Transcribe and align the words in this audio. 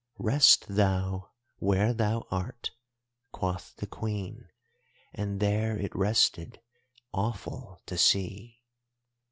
"'Rest 0.17 0.65
thou 0.67 1.29
where 1.57 1.93
thou 1.93 2.25
art,' 2.31 2.71
quoth 3.31 3.75
the 3.75 3.85
Queen, 3.85 4.49
and 5.13 5.39
there 5.39 5.77
it 5.77 5.95
rested, 5.95 6.59
awful 7.13 7.79
to 7.85 7.99
see. 7.99 8.63